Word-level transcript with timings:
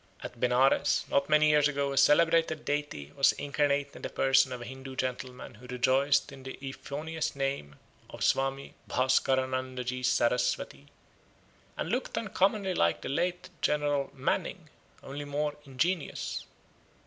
At 0.23 0.39
Benares 0.39 1.05
not 1.11 1.29
many 1.29 1.49
years 1.51 1.67
ago 1.67 1.91
a 1.91 1.95
celebrated 1.95 2.65
deity 2.65 3.11
was 3.15 3.33
incarnate 3.33 3.95
in 3.95 4.01
the 4.01 4.09
person 4.09 4.51
of 4.51 4.59
a 4.59 4.65
Hindoo 4.65 4.95
gentleman 4.95 5.53
who 5.53 5.67
rejoiced 5.67 6.31
in 6.31 6.41
the 6.41 6.57
euphonious 6.59 7.35
name 7.35 7.75
of 8.09 8.23
Swami 8.23 8.73
Bhaskaranandaji 8.87 10.03
Saraswati, 10.03 10.87
and 11.77 11.89
looked 11.89 12.17
uncommonly 12.17 12.73
like 12.73 13.01
the 13.01 13.09
late 13.09 13.49
Cardinal 13.61 14.09
Manning, 14.15 14.69
only 15.03 15.23
more 15.23 15.55
ingenuous. 15.65 16.45